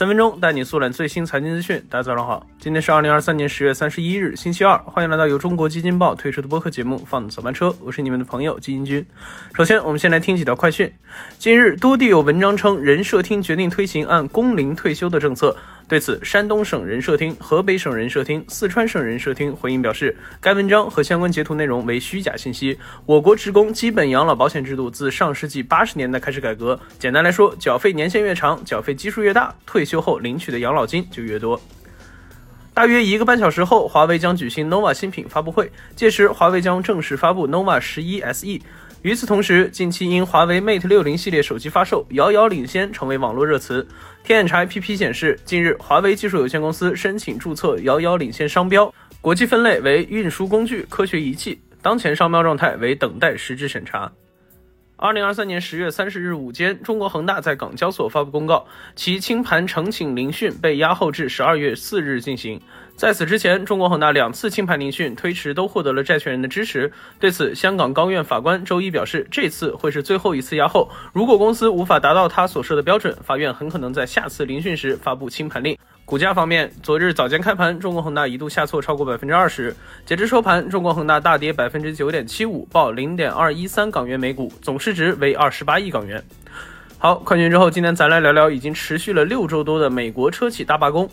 [0.00, 1.78] 三分钟带你速览最新财经资讯。
[1.90, 4.78] 大家早上好，今天是二零二三年十月三十一日，星期二。
[4.78, 9.04] 欢迎来到由中国基金报推出的播客节目《放早班车》，我是你们的朋友基金君。
[9.52, 10.90] 首先，我们先来听几条快讯。
[11.36, 15.54] 近日，多地有文章称，人社厅决定推行按工龄退休的政策。
[15.90, 22.78] 对此，山东省人社厅、河北省人社厅、四川省人社厅回应表示，该文章和相关截图内容为虚假信息。
[23.06, 31.60] 我国职工基本养老保险制度自上世纪八十年代开始改革，简单来说，缴费年限越长，缴费基数越大，退休后领取的养老金就越多。
[32.72, 38.60] 大约一个半小时后，华为将举行 nova 新品发布会，届时华为将正式发布 nova 十一 SE。
[39.02, 43.86] 与此同时，近期因华为 Mate 六零系列手机发售遥遥领先，成为网络热词。
[44.22, 48.92] 天眼查 APP 显示，近日华为技术有限公司申请注册遥遥领先商标，
[49.22, 54.12] 国际分类为运输工具、科学仪器，当前商标状态为等待实质审查。
[55.02, 62.60] 二零二三年十月三十日午间，中国恒大在港交所发布公告，其清盘呈请聆讯被押后至十二月四日进行。
[62.96, 66.92] 在此之前，中国恒大两次清盘聆讯推迟都获得了债权人的支持。
[67.18, 70.90] 对此，香港高院法官周一表示，这次会是最后一次押后。
[71.14, 75.78] 如果公司无法达到他所设的标准，法院很可能在下次聆讯时发布清盘令。
[76.10, 79.72] 股价方面，昨日早间开盘，中国恒大一度下挫超过百分之二十，
[80.04, 86.20] 截至收盘，中国恒大大跌百分之九点七五，报零点二一三港元每股，总市值为二十八亿港元。
[86.98, 91.08] 好，快讯之后，今天咱来聊聊已经持续了六周多的美国车企大罢工。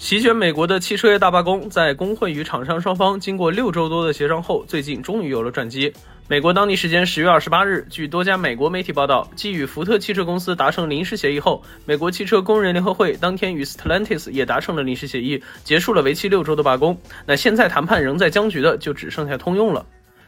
[0.00, 5.92] 席卷美国的汽车业大罢工，在工会与厂商双方经过六周多的协商后，最近终于有了转机。
[6.26, 16.98] 美国当地时间十月二十八日，据多家美国媒体报道，继与福特汽车公司达成临时协议后，美国汽车工人联合会当天与 Stellantis 也达成了临时协议，结束了为期六周的罢工。
[17.26, 19.84] 那现在谈判仍在僵局的，就只剩下通用了。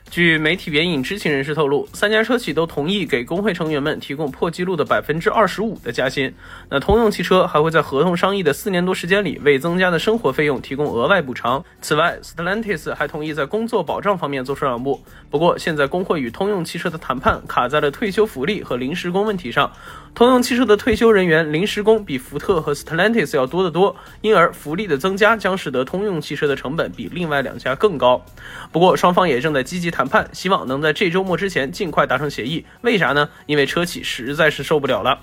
[0.09, 6.33] 据媒体援引知情人士透露，三家车企都同意给工会成员们提供破纪录的百分之二十五的加薪。
[6.71, 11.63] 那通用汽车还会在合同商议的四年多时间里，为增加的生活费用提供额外补偿。
[11.83, 15.03] 此外，Stellantis 还同意在工作保障方面做出让步。
[15.29, 19.71] 不过，现在工会与通用汽车的谈判卡在了退休福利和临时工问题上。
[20.17, 28.25] 通用汽车的退休人员临时工比福特和 Stellantis 要多得多，因而福利的增加将使得通用汽车的成本比另外两家更高。
[28.73, 32.65] 不过，双方也正在积极谈判，希望能在这周末之前尽快达成协议。
[32.81, 33.29] 为啥呢？
[33.45, 35.21] 因为车企实在是受不了了。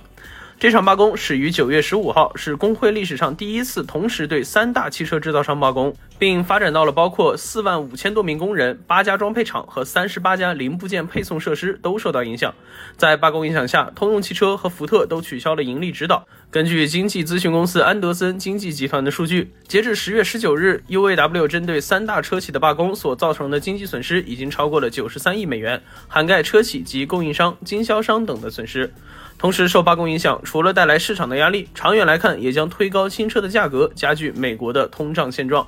[0.63, 5.93] 这场罢工始于九月十五号，是工会历史上第一次同时对三大汽车制造商罢工。
[6.19, 12.53] 并发展到了包括四万五千多名工人、八家装配厂和三十八家零部件配送设施都受到影响。
[12.95, 16.25] 在罢工影响下，通用汽车和福特都取消了盈利指导。
[16.49, 28.93] 根据经济咨询公司安德森经济集团的数据，截至十月十九日，UAW 针对三大车企的罢工所造成的经济损失已经超过了九十三亿美元，涵盖车企及供应商、经销商等的损失。
[29.43, 35.67] 同时，受罢工影响，除了带来市场的压力，长远来看也将推高新车的价格，加剧美国的通胀现状。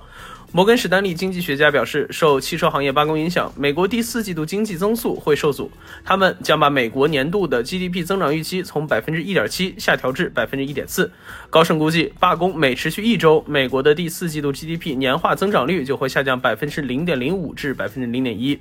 [0.54, 5.70] 摩根士丹利经济学家表示，受汽车行业罢工影响，美国第四季度经济增速会受阻。
[6.06, 11.12] 他们将把美国年度的 GDP 增长预期从百分之一点七下调至百分之一点四。
[11.50, 18.58] 高盛估计，罢工每持续一周，美国的第四季度 GDP 年化增长率就会下降百分之零点零五至百分之零点一。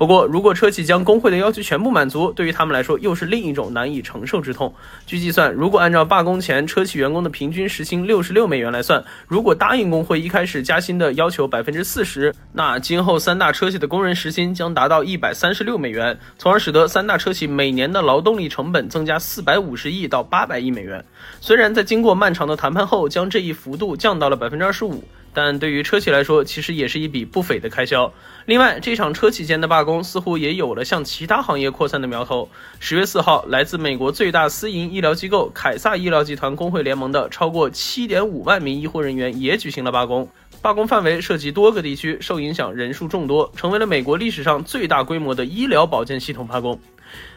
[0.00, 4.72] 不过，如果车企将工会的要求全部满足，对于他们来说又是另一种难以承受之痛。
[5.04, 21.04] 据计算，如果按照罢工前车企员工的平均时薪六十六美元来算，如果答应工会一开始加薪的要求百分之四十，那今后三大车企的工人时薪将达到一百三十六美元，从而使得三大车企每年的劳动力成本增加四百五十亿到八百亿美元。
[21.42, 25.04] 虽然在经过漫长的谈判后，将这一幅度降到了百分之二十五。
[25.32, 28.12] 但对于车企来说，其实也是一笔不菲的开销。
[28.46, 32.48] 另外，这场车企间的罢工似乎也有了向其他行业扩散的苗头。
[32.80, 40.28] 十月四号，来自美国最大私营医疗机构凯撒医疗集团工会联盟的超过七点五万名医护人员也举行了罢工。
[40.62, 46.78] 罢工范围涉及多个地区，受影响人数众多，成为了美国历史上最大规模的医疗保健系统罢工。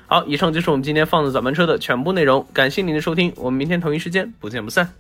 [0.07, 2.46] 好，以上就是我们今天放的早班车的全部内容。
[2.51, 4.94] 感谢您的收听，我们明天同一时间不见不散。